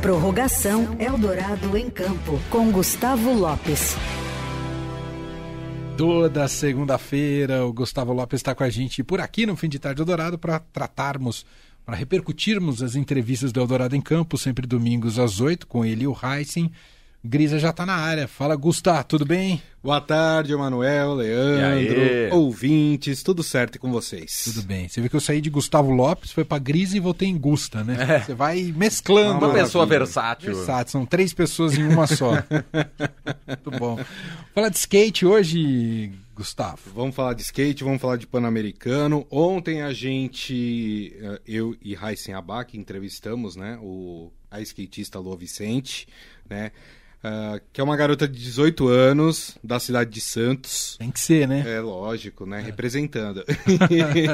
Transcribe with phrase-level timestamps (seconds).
[0.00, 3.94] Prorrogação Eldorado em Campo, com Gustavo Lopes.
[5.94, 10.00] Toda segunda-feira, o Gustavo Lopes está com a gente por aqui no Fim de Tarde
[10.00, 11.44] Eldorado para tratarmos,
[11.84, 16.06] para repercutirmos as entrevistas do Eldorado em Campo, sempre domingos às oito, com ele e
[16.06, 16.72] o Heisen.
[17.22, 18.26] Grisa já está na área.
[18.26, 19.62] Fala, Gustavo, tudo bem?
[19.82, 24.42] Boa tarde, Emanuel, Leandro, ouvintes, tudo certo com vocês?
[24.44, 24.88] Tudo bem.
[24.88, 27.84] Você vê que eu saí de Gustavo Lopes, foi para Grisa e voltei em Gusta,
[27.84, 27.96] né?
[28.16, 28.20] É.
[28.20, 29.44] Você vai mesclando.
[29.44, 30.54] Uma pessoa versátil.
[30.54, 32.32] Versátil, são três pessoas em uma só.
[33.46, 33.98] Muito bom.
[34.54, 36.80] Falar de skate hoje, Gustavo.
[36.94, 39.26] Vamos falar de skate, vamos falar de Pan-Americano.
[39.30, 46.08] Ontem a gente, eh, eu e Raíssen Abac, entrevistamos né, o, a skatista Lua Vicente,
[46.48, 46.72] né?
[47.22, 50.96] Uh, que é uma garota de 18 anos, da cidade de Santos.
[50.98, 51.62] Tem que ser, né?
[51.66, 52.60] É lógico, né?
[52.60, 52.62] É.
[52.62, 53.44] Representando.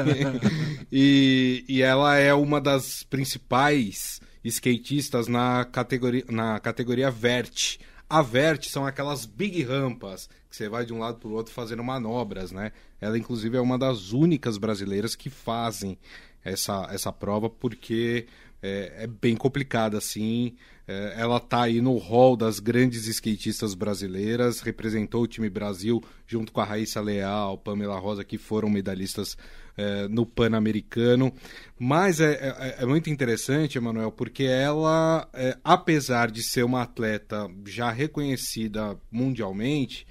[0.89, 7.77] e, e ela é uma das principais skatistas na categoria, na categoria Vert.
[8.09, 11.53] A Vert são aquelas big rampas que você vai de um lado para o outro
[11.53, 12.71] fazendo manobras, né?
[13.01, 15.97] Ela, inclusive, é uma das únicas brasileiras que fazem
[16.43, 18.27] essa, essa prova, porque
[18.61, 20.55] é, é bem complicada, assim.
[20.87, 26.51] É, ela está aí no hall das grandes skatistas brasileiras, representou o time Brasil junto
[26.51, 29.37] com a Raíssa Leal, Pamela Rosa, que foram medalhistas
[29.77, 31.31] é, no Pan-Americano.
[31.77, 37.49] Mas é, é, é, muito interessante, Emanuel, porque ela, é, apesar de ser uma atleta
[37.65, 40.07] já reconhecida mundialmente,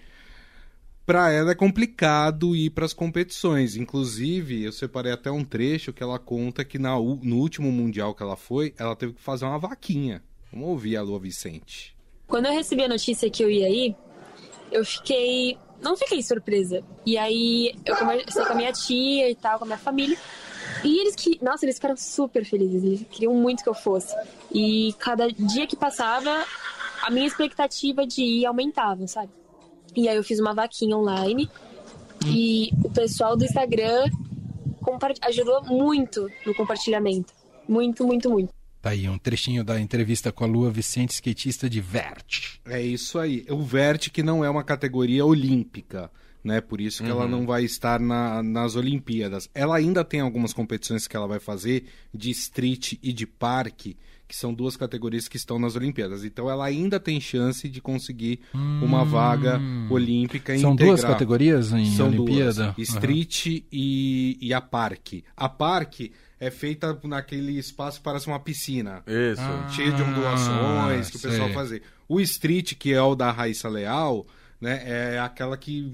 [1.07, 3.77] para ela é complicado ir para as competições.
[3.77, 8.23] Inclusive, eu separei até um trecho que ela conta que na, no último mundial que
[8.23, 11.95] ela foi, ela teve que fazer uma vaquinha Vamos ouvir a Lua Vicente.
[12.27, 13.97] Quando eu recebi a notícia que eu ia ir,
[14.71, 15.59] eu fiquei.
[15.83, 16.83] Não fiquei surpresa.
[17.05, 20.17] E aí eu conversei com a minha tia e tal, com a minha família.
[20.83, 21.39] E eles que.
[21.43, 22.83] Nossa, eles ficaram super felizes.
[22.83, 24.15] Eles queriam muito que eu fosse.
[24.51, 26.45] E cada dia que passava,
[27.03, 29.31] a minha expectativa de ir aumentava, sabe?
[29.97, 31.49] E aí eu fiz uma vaquinha online.
[32.27, 34.11] E o pessoal do Instagram
[35.23, 37.33] ajudou muito no compartilhamento.
[37.69, 38.55] Muito, muito, muito.
[38.81, 42.59] Tá aí um trechinho da entrevista com a Lua Vicente, skatista de Vert.
[42.65, 43.45] É isso aí.
[43.51, 46.11] O Vert que não é uma categoria olímpica,
[46.45, 46.61] né?
[46.61, 47.17] Por isso que uhum.
[47.17, 49.51] ela não vai estar na, nas Olimpíadas.
[49.53, 53.97] Ela ainda tem algumas competições que ela vai fazer de street e de parque,
[54.29, 56.25] que são duas categorias que estão nas Olimpíadas.
[56.25, 58.85] Então ela ainda tem chance de conseguir hum.
[58.85, 62.73] uma vaga olímpica São duas categorias em são Olimpíada?
[62.73, 63.63] Duas, street uhum.
[63.73, 65.25] e, e a parque.
[65.37, 69.03] A parque é feita naquele espaço que parece uma piscina.
[69.07, 69.41] Isso.
[69.41, 71.81] Ah, cheio de ondulações que o pessoal faz.
[72.09, 74.27] O street, que é o da Raíssa Leal,
[74.61, 75.93] né, é aquela que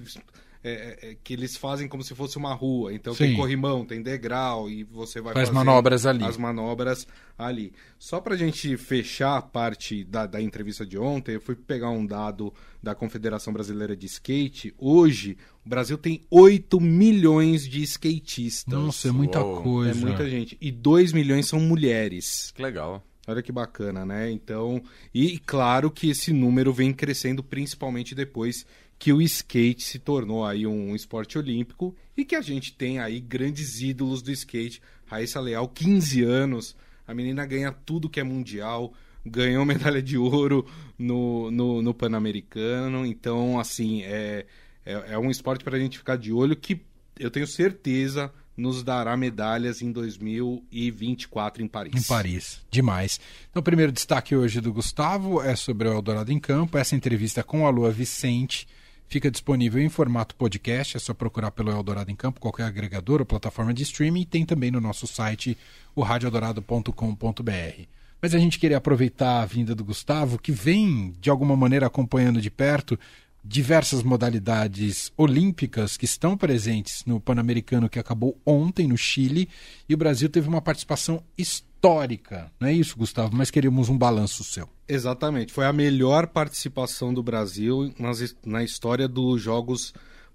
[0.64, 2.94] é, é, é, que eles fazem como se fosse uma rua.
[2.94, 3.24] Então Sim.
[3.24, 6.24] tem corrimão, tem degrau e você vai Faz manobras ali.
[6.24, 7.06] As manobras
[7.36, 7.72] ali.
[7.98, 11.90] Só para a gente fechar a parte da, da entrevista de ontem, eu fui pegar
[11.90, 14.72] um dado da Confederação Brasileira de Skate.
[14.78, 15.36] Hoje,
[15.66, 18.72] o Brasil tem 8 milhões de skatistas.
[18.72, 19.62] Nossa, é muita Uou.
[19.62, 19.90] coisa.
[19.90, 20.56] É muita gente.
[20.60, 22.52] E 2 milhões são mulheres.
[22.54, 23.04] Que legal.
[23.26, 24.30] Olha que bacana, né?
[24.32, 24.82] Então,
[25.14, 28.66] e claro que esse número vem crescendo principalmente depois
[29.02, 33.18] que o skate se tornou aí um esporte olímpico e que a gente tem aí
[33.18, 34.80] grandes ídolos do skate.
[35.06, 38.94] Raíssa Leal, 15 anos, a menina ganha tudo que é mundial,
[39.26, 40.64] ganhou medalha de ouro
[40.96, 44.46] no, no, no Pan-Americano, então, assim, é,
[44.86, 46.80] é, é um esporte para a gente ficar de olho que
[47.18, 51.92] eu tenho certeza nos dará medalhas em 2024 em Paris.
[51.92, 53.18] Em Paris, demais.
[53.50, 57.42] Então, o primeiro destaque hoje do Gustavo é sobre o Eldorado em Campo, essa entrevista
[57.42, 58.68] com a Lua Vicente,
[59.08, 63.26] Fica disponível em formato podcast, é só procurar pelo Eldorado em Campo, qualquer agregador ou
[63.26, 65.56] plataforma de streaming, e tem também no nosso site,
[65.94, 67.82] o radioeldorado.com.br.
[68.20, 72.40] Mas a gente queria aproveitar a vinda do Gustavo, que vem, de alguma maneira, acompanhando
[72.40, 72.98] de perto
[73.44, 79.48] diversas modalidades olímpicas que estão presentes no Pan-Americano que acabou ontem no Chile,
[79.88, 82.52] e o Brasil teve uma participação histórica histórica.
[82.60, 83.34] Não é isso, Gustavo?
[83.34, 84.68] Mas queríamos um balanço seu.
[84.88, 85.52] Exatamente.
[85.52, 89.92] Foi a melhor participação do Brasil nas, na história dos Jogos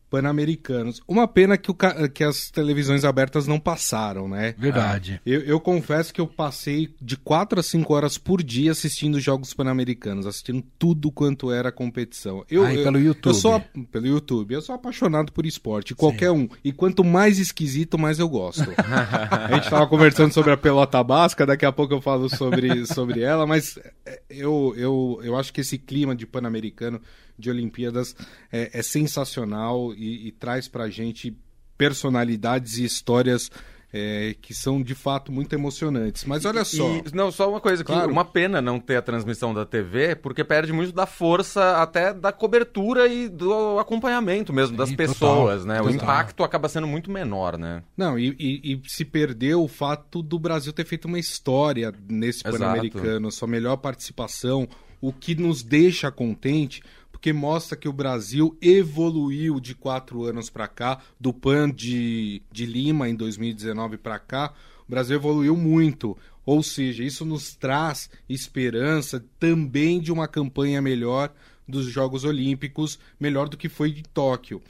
[0.09, 1.01] pan-americanos.
[1.07, 1.75] Uma pena que, o,
[2.13, 4.56] que as televisões abertas não passaram, né?
[4.57, 5.15] Verdade.
[5.18, 9.19] Ah, eu, eu, confesso que eu passei de 4 a 5 horas por dia assistindo
[9.19, 12.45] jogos pan-americanos, assistindo tudo quanto era competição.
[12.50, 13.33] Eu, ah, pelo YouTube.
[13.33, 13.59] Eu sou,
[13.92, 14.54] pelo YouTube.
[14.54, 16.38] Eu sou apaixonado por esporte, qualquer Sim.
[16.38, 16.50] um.
[16.63, 18.68] E quanto mais esquisito, mais eu gosto.
[18.77, 23.21] a gente estava conversando sobre a pelota basca, daqui a pouco eu falo sobre, sobre
[23.21, 27.01] ela, mas é, eu, eu, eu acho que esse clima de pan-americano
[27.38, 28.16] de Olimpíadas
[28.51, 31.36] é, é sensacional e, e traz para a gente
[31.78, 33.50] personalidades e histórias
[33.94, 36.25] é, que são de fato muito emocionantes.
[36.25, 36.86] Mas olha só.
[36.98, 38.12] E, não, só uma coisa, que Claro.
[38.12, 42.34] uma pena não ter a transmissão da TV, porque perde muito da força até da
[42.34, 45.80] cobertura e do acompanhamento mesmo das Sim, pessoas, total, né?
[45.81, 45.95] O total.
[45.95, 47.81] impacto acaba sendo muito menor, né?
[47.95, 52.44] Não, e, e- e se perdeu o fato do Brasil ter feito uma história nesse.
[52.44, 54.68] Pan-Americano, sua melhor participação,
[55.00, 56.83] o que nos deixa contente,
[57.18, 62.64] porque mostra que o Brasil evoluiu de quatro anos para cá, do PAN de, de
[62.68, 64.54] Lima em 2019 para cá,
[64.88, 66.16] o Brasil evoluiu muito.
[66.46, 71.34] Ou seja, isso nos traz esperança também de uma campanha melhor
[71.68, 74.62] dos Jogos Olímpicos, melhor do que foi de Tóquio.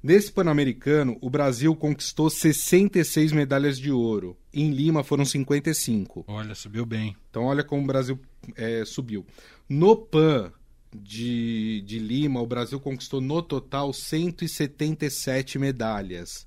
[0.00, 4.36] Nesse Pan-Americano, o Brasil conquistou 66 medalhas de ouro.
[4.54, 6.24] Em Lima foram 55.
[6.28, 7.16] Olha, subiu bem.
[7.28, 8.18] Então, olha como o Brasil
[8.54, 9.26] é, subiu.
[9.68, 10.52] No PAN
[10.94, 16.46] de, de Lima, o Brasil conquistou no total 177 medalhas.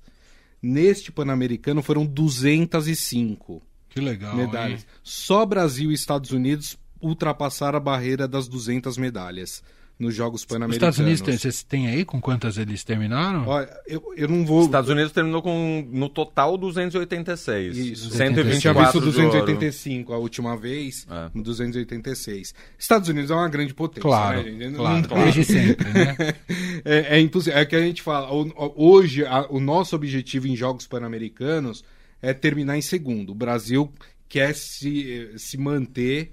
[0.62, 4.36] Neste Pan-Americano foram 205 Que legal.
[4.36, 4.80] medalhas.
[4.80, 4.86] hein?
[5.02, 9.62] Só Brasil e Estados Unidos ultrapassaram a barreira das 200 medalhas
[9.98, 10.76] nos Jogos Os Pan-Americanos.
[10.76, 13.46] Estados Unidos, tem, vocês têm aí com quantas eles terminaram?
[13.46, 14.60] Olha, eu, eu não vou.
[14.60, 17.76] Os Estados Unidos terminou com, no total, 286.
[17.76, 18.10] Isso.
[18.10, 19.12] 124 Eu tinha visto de ouro.
[19.12, 21.30] 285 a última vez, É.
[21.32, 22.54] no 286.
[22.78, 24.02] Estados Unidos é uma grande potência.
[24.02, 24.68] Claro, né, gente?
[24.70, 26.16] Não- claro, desde sempre, né?
[26.84, 27.58] É, é impossível.
[27.58, 28.28] É que a gente fala.
[28.76, 31.84] hoje, a- o nosso objetivo em Jogos Pan-Americanos
[32.20, 33.30] é terminar em segundo.
[33.30, 33.90] O Brasil
[34.28, 36.32] quer se, eh, se manter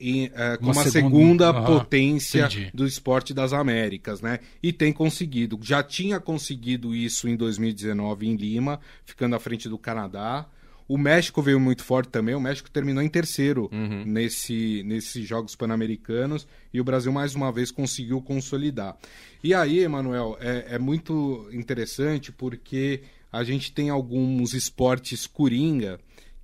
[0.00, 2.70] em, eh, como segunda- segunda Aham, potência entendi.
[2.74, 4.40] do esporte das Américas, né?
[4.62, 5.58] E tem conseguido.
[5.62, 10.46] Já tinha conseguido isso em 2019 em Lima, ficando à frente do Canadá.
[10.88, 12.34] O México veio muito forte também.
[12.34, 13.70] O México terminou em terceiro
[14.04, 18.96] nesse, nesses Jogos Pan-Americanos e o Brasil mais uma vez conseguiu consolidar.
[19.42, 23.02] E aí, Emanuel, é, é muito interessante porque
[23.32, 26.00] a gente tem alguns esportes coringa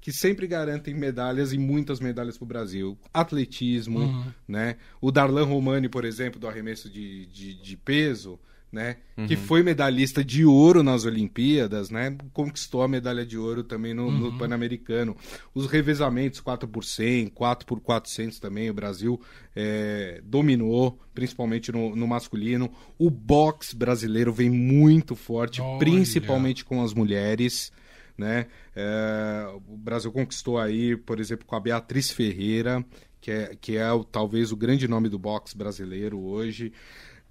[0.07, 2.97] que sempre garantem medalhas e muitas medalhas para o Brasil.
[3.13, 4.77] Atletismo, né?
[5.01, 8.39] O Darlan Romani, por exemplo, do arremesso de, de, de peso,
[8.71, 8.99] né?
[9.27, 12.17] Que foi medalhista de ouro nas Olimpíadas, né?
[12.33, 15.17] Conquistou a medalha de ouro também no, no Pan-Americano.
[15.53, 19.21] Os revezamentos 4 por 100, 4 por 400 também, o Brasil
[19.57, 22.71] é, dominou, principalmente no, no masculino.
[22.97, 25.81] O boxe brasileiro vem muito forte, Olha.
[25.81, 27.73] principalmente com as mulheres
[28.17, 28.47] né?
[28.75, 32.85] É, o Brasil conquistou aí, por exemplo, com a Beatriz Ferreira,
[33.21, 36.73] que é, que é o- talvez o grande nome do boxe brasileiro hoje.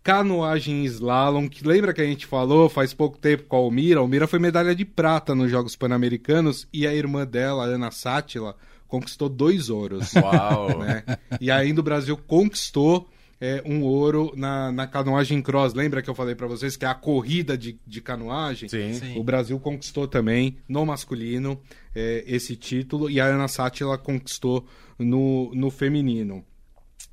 [0.03, 3.99] Canoagem slalom, que lembra que a gente falou faz pouco tempo com a Almira?
[3.99, 8.55] A Almira foi medalha de prata nos Jogos Pan-Americanos e a irmã dela, Ana Sátila,
[8.87, 10.13] conquistou dois ouros.
[10.13, 10.77] Uau!
[10.79, 11.03] né?
[11.41, 13.09] E ainda o Brasil conquistou
[13.39, 15.73] é, um ouro na, na canoagem cross.
[15.73, 18.69] Lembra que eu falei para vocês que é a corrida de, de canoagem?
[18.69, 18.93] Sim.
[18.93, 19.19] Sim.
[19.19, 21.59] O Brasil conquistou também no masculino
[21.93, 24.65] é, esse título e a Ana Sátila conquistou
[24.97, 26.43] no, no feminino.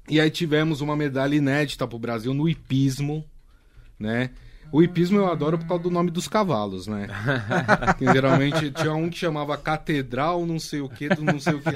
[0.08, 3.24] E aí tivemos uma medalha inédita para o Brasil no hipismo,
[3.98, 4.30] né?
[4.72, 7.06] O hipismo eu adoro por causa do nome dos cavalos, né?
[7.98, 11.60] Que geralmente tinha um que chamava Catedral, não sei o que, do não sei o
[11.60, 11.68] que.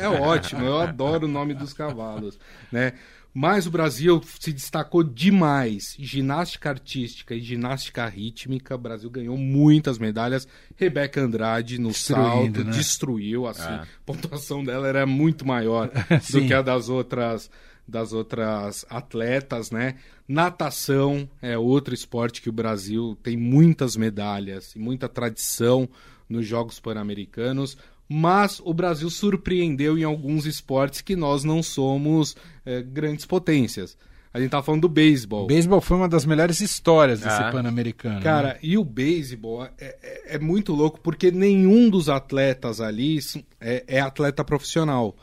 [0.00, 2.38] É ótimo, eu adoro o nome dos cavalos,
[2.72, 2.94] né?
[3.32, 5.94] Mas o Brasil se destacou demais.
[5.98, 8.74] Ginástica artística e ginástica rítmica.
[8.74, 10.48] O Brasil ganhou muitas medalhas.
[10.76, 12.72] Rebeca Andrade no Destruindo, salto né?
[12.72, 13.62] destruiu, assim.
[13.62, 13.74] É.
[13.74, 15.90] A pontuação dela era muito maior
[16.30, 17.48] do que a das outras
[17.90, 19.96] das outras atletas, né?
[20.28, 25.88] Natação é outro esporte que o Brasil tem muitas medalhas e muita tradição
[26.28, 27.76] nos Jogos Pan-Americanos,
[28.08, 33.96] mas o Brasil surpreendeu em alguns esportes que nós não somos eh, grandes potências.
[34.32, 35.42] A gente tá falando do beisebol.
[35.44, 37.50] O beisebol foi uma das melhores histórias desse Ah.
[37.50, 38.22] Pan-Americano.
[38.22, 38.58] Cara, né?
[38.62, 43.18] e o beisebol é, é- é muito louco porque nenhum dos atletas ali
[43.60, 45.16] é, é atleta profissional.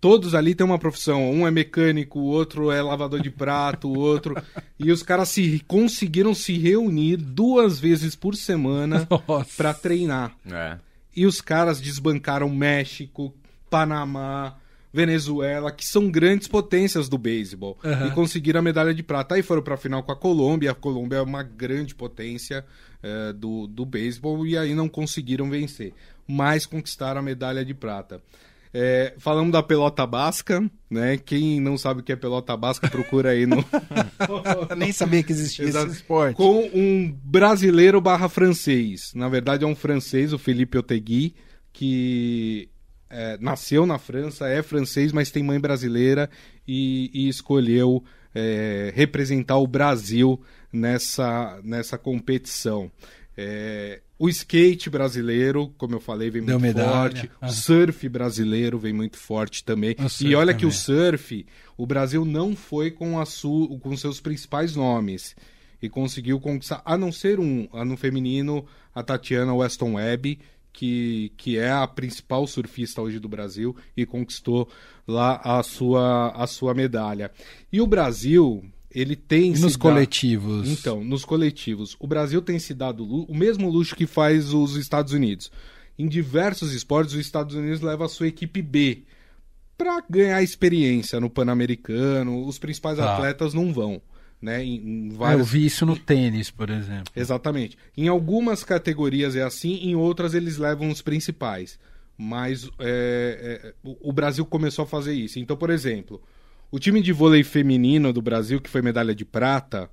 [0.00, 1.30] Todos ali têm uma profissão.
[1.30, 4.34] Um é mecânico, o outro é lavador de prato, o outro.
[4.78, 9.06] E os caras se conseguiram se reunir duas vezes por semana
[9.56, 10.34] para treinar.
[10.50, 10.78] É.
[11.14, 13.34] E os caras desbancaram México,
[13.68, 14.56] Panamá,
[14.92, 17.78] Venezuela, que são grandes potências do beisebol.
[17.84, 18.06] Aham.
[18.06, 19.34] E conseguiram a medalha de prata.
[19.34, 20.70] Aí foram para a final com a Colômbia.
[20.70, 22.64] A Colômbia é uma grande potência
[23.02, 25.92] eh, do, do beisebol e aí não conseguiram vencer.
[26.26, 28.22] Mas conquistaram a medalha de prata.
[28.72, 31.16] Eh, falamos da pelota basca, né?
[31.18, 33.64] Quem não sabe o que é pelota basca, procura aí no.
[34.76, 35.86] Nem sabia que existia Exato.
[35.86, 36.36] esse esporte.
[36.36, 39.12] Com um brasileiro barra francês.
[39.14, 41.34] Na verdade é um francês, o Felipe Otegui,
[41.72, 42.68] que
[43.10, 46.30] é, nasceu na França, é francês, mas tem mãe brasileira
[46.66, 50.40] e, e escolheu é, representar o Brasil
[50.72, 52.90] nessa, nessa competição.
[53.36, 57.10] É, O skate brasileiro, como eu falei, vem Deu muito medalha.
[57.10, 57.30] forte.
[57.40, 57.46] Ah.
[57.46, 59.96] O surf brasileiro vem muito forte também.
[60.20, 60.78] E olha que o também.
[60.78, 65.34] surf, o Brasil não foi com, a su, com seus principais nomes.
[65.80, 70.38] E conseguiu conquistar, a não ser um, a no feminino, a Tatiana Weston Webb,
[70.70, 74.68] que, que é a principal surfista hoje do Brasil e conquistou
[75.08, 77.30] lá a sua, a sua medalha.
[77.72, 80.68] E o Brasil, ele tem E se nos coletivos?
[80.68, 85.12] então, nos coletivos, o Brasil tem se dado o mesmo luxo que faz os Estados
[85.12, 85.50] Unidos.
[85.98, 89.02] Em diversos esportes, os Estados Unidos leva a sua equipe B
[89.76, 92.46] para ganhar experiência no Pan-Americano.
[92.46, 93.14] Os principais Tá.
[93.14, 94.00] atletas não vão,
[94.40, 94.64] né?
[94.64, 95.50] Em, em Ah, Eu vários...
[95.50, 97.12] vi isso no tênis, por exemplo.
[97.14, 97.76] Exatamente.
[97.96, 101.78] Em algumas categorias é assim, em outras eles levam os principais.
[102.16, 105.38] Mas é, é, o Brasil começou a fazer isso.
[105.38, 106.20] Então, por exemplo,
[106.70, 109.90] o time de vôlei feminino do Brasil, que foi medalha de prata,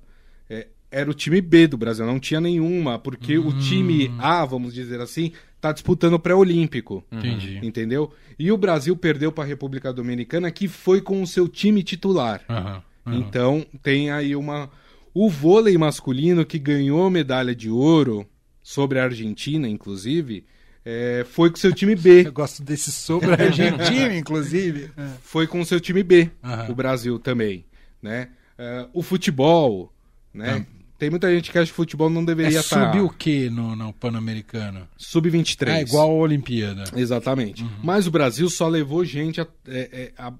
[0.48, 4.72] é, era o time B do Brasil, não tinha nenhuma, porque o time A, vamos
[4.72, 7.04] dizer assim, está disputando o pré-olímpico.
[7.10, 7.60] Entendi.
[7.62, 8.12] Entendeu?
[8.38, 12.42] E o Brasil perdeu para a República Dominicana, que foi com o seu time titular.
[12.48, 13.18] Aham, aham.
[13.18, 14.70] Então, tem aí uma.
[15.12, 18.26] O vôlei masculino que ganhou medalha de ouro
[18.62, 20.44] sobre a Argentina, inclusive,
[20.90, 22.26] é, foi com seu time B.
[22.26, 24.90] Eu gosto desse sobre a Argentina, inclusive.
[25.22, 26.70] Foi com seu time B, Aham.
[26.70, 27.64] o Brasil também.
[28.02, 28.28] Né?
[28.56, 29.92] É, o futebol,
[30.32, 30.64] né?
[30.98, 32.86] Tem muita gente que acha que o futebol não É deveria estar.
[32.90, 34.88] subir o que no, no Pan-Americano?
[34.96, 35.68] Sub-23.
[35.68, 36.82] É igual a Olimpíada.
[36.96, 37.64] Exatamente.
[37.84, 40.32] Mas o Brasil só levou gente a- é, é, a-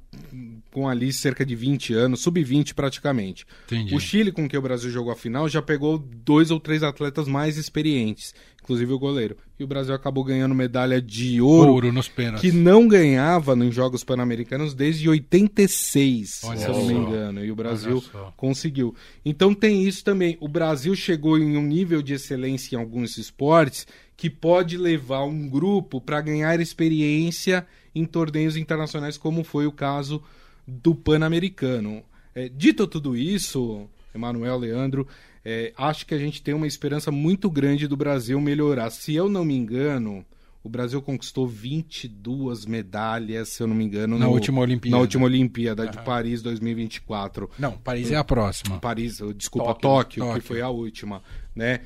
[0.73, 3.47] com ali cerca de 20 anos, sub-20 praticamente.
[3.67, 3.95] Entendi.
[3.95, 7.29] O Chile, com que o Brasil jogou a final, já pegou dois ou três atletas
[7.29, 8.35] mais experientes,
[8.69, 9.35] inclusive o goleiro.
[9.59, 12.43] E o Brasil acabou ganhando medalha de ouro, Ouro nos pênaltis.
[12.43, 17.43] que não ganhava nos Jogos Pan-Americanos desde 86, Olha se eu não me engano.
[17.43, 18.05] E o Brasil
[18.37, 18.95] conseguiu.
[19.25, 20.37] Então tem isso também.
[20.39, 23.87] O Brasil chegou em um nível de excelência em alguns esportes
[24.19, 30.23] que pode levar um grupo para ganhar experiência em torneios internacionais, como foi o caso
[30.67, 32.03] do Pan-Americano.
[32.35, 35.07] É, dito tudo isso, Emanuel, Leandro,
[35.45, 38.91] é, acho que a gente tem uma esperança muito grande do Brasil melhorar.
[38.91, 40.27] Se eu não me engano,
[40.63, 44.97] o Brasil conquistou 22 medalhas, se eu não me engano, Na no- última Olimpíada.
[44.97, 47.49] Na última Olimpíada de Paris 2024.
[47.59, 48.79] Não, Paris é a próxima.
[48.79, 50.43] Paris, desculpa, Tóquio, Tóquio, Tóquio.
[50.43, 51.23] que foi a última,
[51.55, 51.81] né?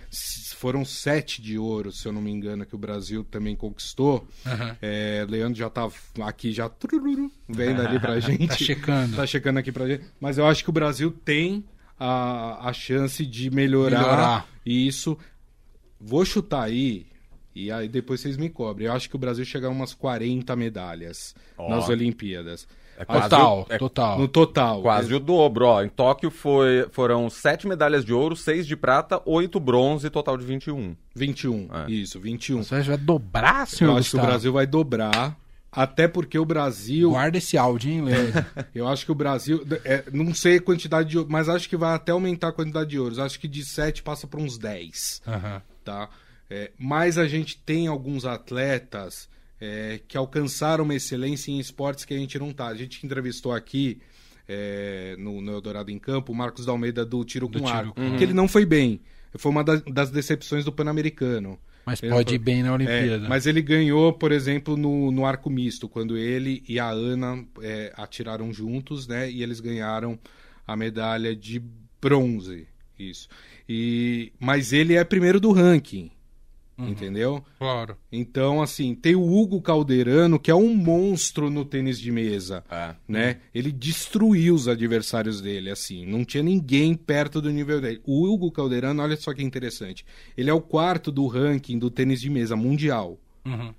[0.57, 4.27] Foram sete de ouro, se eu não me engano, que o Brasil também conquistou.
[4.47, 4.77] Aham.
[4.81, 5.89] É, Leandro já tá
[6.23, 6.71] aqui, já
[7.49, 8.49] vendo ali pra gente.
[8.49, 9.17] Tá checando.
[9.17, 10.05] Tá checando aqui pra gente.
[10.21, 11.65] Mas eu acho que o Brasil tem
[12.03, 14.47] a, a chance de melhorar, Melhorar.
[14.67, 15.17] isso.
[16.01, 17.07] Vou chutar aí,
[17.55, 18.89] e aí depois vocês me cobrem.
[18.89, 21.69] Eu acho que o Brasil chega a umas 40 medalhas Ó.
[21.71, 22.67] nas Olimpíadas.
[22.99, 24.19] É quase Total, o- é total.
[24.19, 24.83] No total.
[24.83, 25.83] Quase o dobro, ó.
[25.83, 30.45] Em Tóquio foi, foram sete medalhas de ouro, seis de prata, oito bronze, total de
[30.45, 30.95] 21.
[31.17, 31.69] 21.
[31.73, 31.91] É.
[31.91, 32.63] Isso, 21.
[32.63, 34.27] Você vai dobrar, senhor Eu acho que o Gustavo?
[34.27, 35.37] Brasil vai dobrar,
[35.73, 37.11] até porque o Brasil.
[37.11, 38.45] Guarda esse áudio, hein, Leandro?
[38.75, 39.67] Eu acho que o Brasil.
[39.85, 42.99] é, não sei a quantidade de mas acho que vai até aumentar a quantidade de
[42.99, 43.19] ouros.
[43.19, 45.23] Acho que de 7 passa para uns 10.
[45.27, 45.63] Aham.
[45.83, 46.11] Tá?
[46.51, 52.13] É, mas a gente tem alguns atletas é, que alcançaram uma excelência em esportes que
[52.13, 52.67] a gente não tá.
[52.67, 53.99] A gente entrevistou aqui.
[54.49, 57.79] é, no, no Eldorado em Campo, o Marcos da Almeida do Tiro Do com tiro
[57.79, 59.01] Arco, com que ele não foi bem.
[59.37, 61.59] Foi uma das decepções do Pan-Americano.
[61.85, 63.27] Mas Ele pode ir bem na Olimpíada.
[63.27, 67.45] é, mas ele ganhou, por exemplo, no, no arco misto, quando ele e a Ana
[67.61, 69.31] é, atiraram juntos, né?
[69.31, 70.19] E eles ganharam
[70.67, 71.61] a medalha de
[72.01, 72.67] bronze.
[72.99, 73.29] Isso.
[73.69, 76.11] E, mas ele é primeiro do ranking.
[76.89, 77.45] Entendeu?
[77.59, 77.97] Claro.
[78.11, 82.95] Então, assim, tem o Hugo Calderano, que é um monstro no tênis de mesa É.
[83.07, 83.39] né?
[83.55, 86.05] Ele destruiu os adversários dele, assim.
[86.07, 88.01] Não tinha ninguém perto do nível dele.
[88.05, 90.05] O Hugo Calderano, olha só que interessante.
[90.37, 93.19] Ele é o quarto do ranking do tênis de mesa mundial.
[93.45, 93.73] Uhum.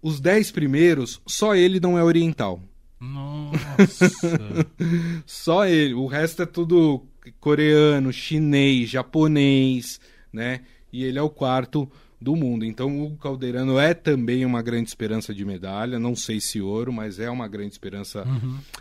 [0.00, 2.62] Os dez primeiros, só ele não é oriental.
[3.00, 4.10] Nossa.
[5.26, 5.94] Só ele.
[5.94, 7.04] O resto é tudo
[7.38, 10.00] coreano, chinês, japonês,
[10.32, 10.62] né?
[10.92, 11.90] E ele é o quarto
[12.20, 12.64] do mundo.
[12.64, 15.98] Então o Hugo Calderano é também uma grande esperança de medalha.
[15.98, 18.26] Não sei se ouro, mas é uma grande esperança.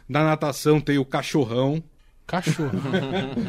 [0.07, 1.83] Na natação tem o Cachorrão.
[2.25, 2.71] Cachorro.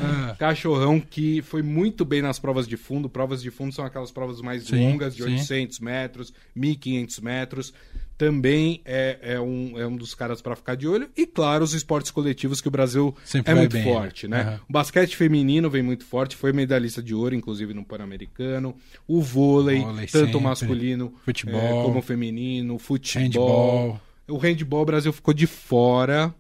[0.00, 3.08] Ah, Cachorrão que foi muito bem nas provas de fundo.
[3.08, 5.32] Provas de fundo são aquelas provas mais Sim, longas, de sim.
[5.32, 7.74] 800 metros, 1500 metros.
[8.18, 11.08] Também é, é, um, é um dos caras para ficar de olho.
[11.16, 14.42] E, claro, os esportes coletivos que o Brasil Sempre é muito bem, forte, né?
[14.42, 14.50] né?
[14.50, 14.60] Aham.
[14.68, 18.75] O basquete feminino vem muito forte, foi medalhista de ouro, inclusive no Pan-Americano.
[19.06, 20.40] O vôlei, Vôlei tanto sempre.
[20.40, 21.60] masculino Futebol.
[21.60, 23.22] é, como feminino, futebol.
[23.22, 24.00] Handball.
[24.26, 26.34] O handball, o Brasil ficou de fora,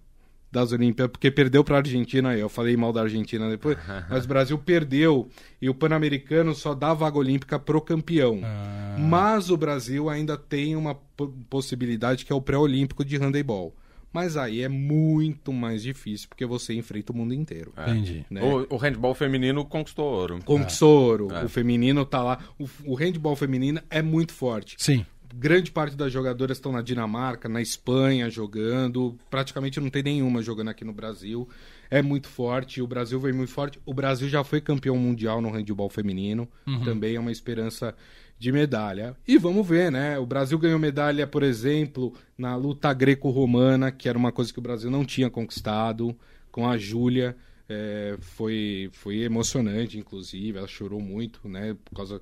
[0.50, 2.36] das Olimpíadas, porque perdeu para a Argentina.
[2.36, 3.76] Eu falei mal da Argentina depois,
[4.08, 5.28] mas o Brasil perdeu
[5.60, 8.40] e o Pan-Americano só dá vaga olímpica pro campeão.
[8.42, 8.96] Ah.
[8.98, 13.74] Mas o Brasil ainda tem uma po- possibilidade que é o pré-olímpico de handebol.
[14.10, 17.74] Mas aí é muito mais difícil porque você enfrenta o mundo inteiro.
[17.76, 18.24] Entendi.
[18.30, 18.40] né?
[18.42, 20.38] O, o handball feminino conquistou ouro.
[20.46, 21.28] Conquistou ouro.
[21.30, 21.44] É.
[21.44, 22.38] O feminino tá lá.
[22.58, 24.76] O, o handball feminino é muito forte.
[24.78, 25.04] Sim.
[25.34, 29.18] Grande parte das jogadoras estão na Dinamarca, na Espanha jogando.
[29.30, 31.48] Praticamente não tem nenhuma jogando aqui no Brasil.
[31.90, 32.80] É muito forte.
[32.80, 33.78] O Brasil vem muito forte.
[33.84, 36.48] O Brasil já foi campeão mundial no handball feminino.
[36.84, 37.94] Também é uma esperança
[38.38, 39.16] de medalha.
[39.26, 40.18] E vamos ver, né?
[40.18, 44.62] O Brasil ganhou medalha, por exemplo, na luta greco-romana, que era uma coisa que o
[44.62, 46.16] Brasil não tinha conquistado,
[46.50, 47.36] com a Júlia.
[47.68, 50.56] É, foi, foi emocionante, inclusive.
[50.56, 51.76] Ela chorou muito, né?
[51.84, 52.20] Por causa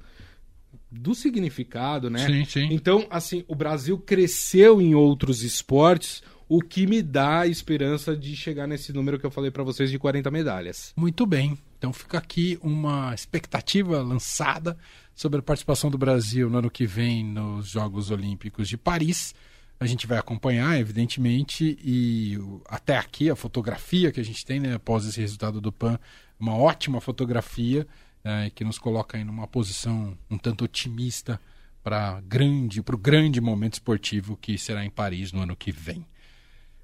[0.97, 2.27] do significado, né?
[2.27, 2.69] Sim, sim.
[2.71, 8.37] Então, assim, o Brasil cresceu em outros esportes, o que me dá a esperança de
[8.37, 10.93] chegar nesse número que eu falei pra vocês de 40 medalhas.
[10.97, 11.59] Muito bem.
[11.79, 14.77] Então fica aqui uma expectativa lançada
[15.15, 19.35] sobre a participação do Brasil no ano que vem nos Jogos Olímpicos de Paris.
[19.79, 24.75] A gente vai acompanhar, evidentemente, e até aqui a fotografia que a gente tem, né,
[24.75, 25.99] após esse resultado do PAN,
[26.41, 27.87] uma ótima fotografia
[28.29, 31.41] eh, que nos coloca aí numa posição um tanto otimista
[31.81, 36.05] para grande, para o grande momento esportivo que será em Paris no ano que vem.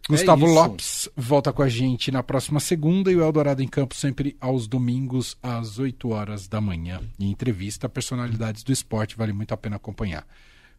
[0.08, 0.54] Gustavo isso.
[0.54, 4.68] Lopes volta com a gente na próxima segunda e o Eldorado em Campo sempre aos
[4.68, 7.00] domingos às 8 horas da manhã.
[7.18, 10.24] Em entrevista a personalidades do esporte, vale muito a pena acompanhar.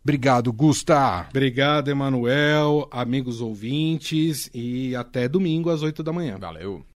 [0.01, 1.27] Obrigado, Gusta.
[1.29, 6.37] Obrigado, Emanuel, amigos ouvintes, e até domingo às 8 da manhã.
[6.37, 6.85] Valeu.